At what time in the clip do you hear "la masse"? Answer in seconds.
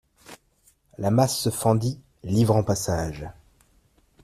0.97-1.37